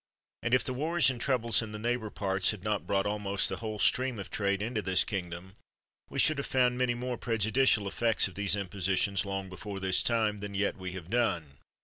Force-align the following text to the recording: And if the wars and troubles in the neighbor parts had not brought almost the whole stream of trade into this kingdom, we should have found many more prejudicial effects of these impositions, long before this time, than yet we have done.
And 0.41 0.55
if 0.55 0.63
the 0.63 0.73
wars 0.73 1.11
and 1.11 1.21
troubles 1.21 1.61
in 1.61 1.73
the 1.73 1.77
neighbor 1.77 2.09
parts 2.09 2.49
had 2.49 2.63
not 2.63 2.87
brought 2.87 3.05
almost 3.05 3.49
the 3.49 3.57
whole 3.57 3.77
stream 3.77 4.17
of 4.17 4.31
trade 4.31 4.59
into 4.59 4.81
this 4.81 5.03
kingdom, 5.03 5.53
we 6.09 6.17
should 6.17 6.39
have 6.39 6.47
found 6.47 6.75
many 6.75 6.95
more 6.95 7.19
prejudicial 7.19 7.87
effects 7.87 8.27
of 8.27 8.33
these 8.33 8.55
impositions, 8.55 9.27
long 9.27 9.47
before 9.47 9.79
this 9.79 10.01
time, 10.01 10.39
than 10.39 10.55
yet 10.55 10.75
we 10.75 10.93
have 10.93 11.11
done. 11.11 11.59